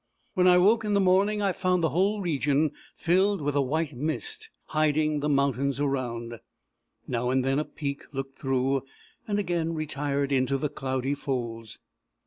When 0.33 0.47
I 0.47 0.57
woke 0.57 0.83
in 0.83 0.95
the 0.95 0.99
morning, 0.99 1.43
I 1.43 1.51
found 1.51 1.83
the 1.83 1.89
whole 1.89 2.21
region 2.21 2.71
filled 2.95 3.39
with 3.39 3.55
a 3.55 3.61
white 3.61 3.95
mist, 3.95 4.49
hiding 4.69 5.19
the 5.19 5.29
mountains 5.29 5.79
around. 5.79 6.39
Now 7.07 7.29
and 7.29 7.45
then 7.45 7.59
a 7.59 7.65
peak 7.65 8.05
looked 8.11 8.39
through, 8.39 8.81
and 9.27 9.37
again 9.37 9.75
retired 9.75 10.31
into 10.31 10.57
the 10.57 10.69
cloudy 10.69 11.13
folds. 11.13 11.77